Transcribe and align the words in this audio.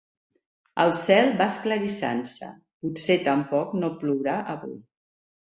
El 0.83 0.93
cel 0.99 1.29
va 1.41 1.47
esclarissant-se: 1.53 2.49
potser 2.87 3.19
tampoc 3.29 3.77
no 3.83 3.93
plourà 4.01 4.41
avui. 4.57 4.77